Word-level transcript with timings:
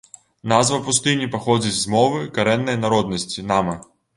Назва 0.53 0.79
пустыні 0.87 1.27
паходзіць 1.35 1.75
з 1.81 1.93
мовы 1.97 2.25
карэннай 2.39 2.83
народнасці 2.87 3.49
нама. 3.53 3.79